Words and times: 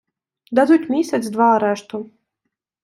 Дадуть 0.51 0.89
місяць-два 0.89 1.51
арешту. 1.55 2.05